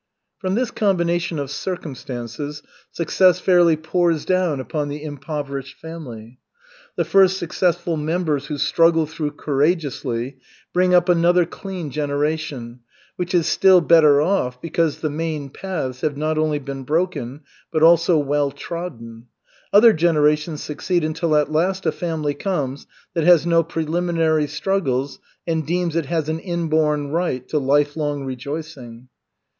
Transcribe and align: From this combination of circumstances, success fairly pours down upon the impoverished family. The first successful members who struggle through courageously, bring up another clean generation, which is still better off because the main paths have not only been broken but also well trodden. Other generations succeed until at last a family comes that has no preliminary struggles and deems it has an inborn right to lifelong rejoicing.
From 0.39 0.55
this 0.55 0.71
combination 0.71 1.37
of 1.37 1.51
circumstances, 1.51 2.63
success 2.91 3.39
fairly 3.39 3.77
pours 3.77 4.25
down 4.25 4.59
upon 4.59 4.87
the 4.89 5.03
impoverished 5.03 5.77
family. 5.77 6.39
The 6.95 7.05
first 7.05 7.37
successful 7.37 7.97
members 7.97 8.47
who 8.47 8.57
struggle 8.57 9.05
through 9.05 9.33
courageously, 9.33 10.37
bring 10.73 10.95
up 10.95 11.07
another 11.07 11.45
clean 11.45 11.91
generation, 11.91 12.79
which 13.15 13.35
is 13.35 13.45
still 13.45 13.79
better 13.79 14.23
off 14.23 14.59
because 14.59 15.01
the 15.01 15.09
main 15.11 15.51
paths 15.51 16.01
have 16.01 16.17
not 16.17 16.35
only 16.35 16.57
been 16.57 16.81
broken 16.83 17.41
but 17.71 17.83
also 17.83 18.17
well 18.17 18.49
trodden. 18.49 19.27
Other 19.71 19.93
generations 19.93 20.63
succeed 20.63 21.03
until 21.03 21.35
at 21.35 21.51
last 21.51 21.85
a 21.85 21.91
family 21.91 22.33
comes 22.33 22.87
that 23.13 23.23
has 23.25 23.45
no 23.45 23.61
preliminary 23.61 24.47
struggles 24.47 25.19
and 25.45 25.63
deems 25.63 25.95
it 25.95 26.07
has 26.07 26.27
an 26.27 26.39
inborn 26.39 27.09
right 27.09 27.47
to 27.49 27.59
lifelong 27.59 28.25
rejoicing. 28.25 29.07